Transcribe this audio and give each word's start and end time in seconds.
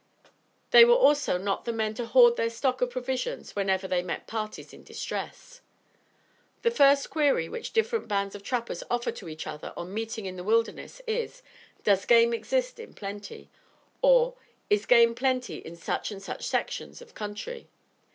They 0.71 0.83
were 0.83 0.95
also 0.95 1.37
not 1.37 1.65
the 1.65 1.71
men 1.71 1.93
to 1.93 2.07
hoard 2.07 2.35
their 2.35 2.49
stock 2.49 2.81
of 2.81 2.89
provisions 2.89 3.55
whenever 3.55 3.87
they 3.87 4.01
met 4.01 4.25
parties 4.25 4.73
in 4.73 4.83
distress. 4.83 5.61
The 6.63 6.71
first 6.71 7.11
query 7.11 7.47
which 7.47 7.71
different 7.71 8.07
bands 8.07 8.33
of 8.33 8.41
trappers 8.41 8.81
offer 8.89 9.11
to 9.11 9.29
each 9.29 9.45
other 9.45 9.73
on 9.77 9.93
meeting 9.93 10.25
in 10.25 10.37
the 10.37 10.43
wilderness, 10.43 11.03
is, 11.05 11.43
"Does 11.83 12.05
game 12.07 12.33
exist 12.33 12.79
in 12.79 12.95
plenty," 12.95 13.51
or 14.01 14.33
"is 14.71 14.87
game 14.87 15.13
plenty 15.13 15.57
in 15.57 15.75
such 15.75 16.09
and 16.09 16.19
such 16.19 16.45
sections 16.47 17.03
of 17.03 17.13
country?" 17.13 17.67